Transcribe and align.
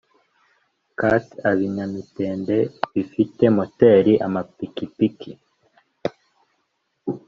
cat 0.99 1.25
A/-ibinyamitende 1.47 2.57
bifite 2.93 3.43
moteri 3.57 4.13
-amapikipiki 4.19 5.31